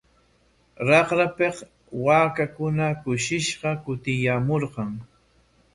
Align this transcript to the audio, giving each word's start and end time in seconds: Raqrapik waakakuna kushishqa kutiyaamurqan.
Raqrapik 0.87 1.55
waakakuna 2.05 2.85
kushishqa 3.03 3.69
kutiyaamurqan. 3.83 4.91